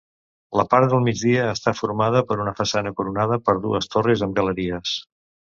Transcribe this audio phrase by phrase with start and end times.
[0.59, 4.99] La part del migdia està formada per una façana coronada per dues torres amb galeries.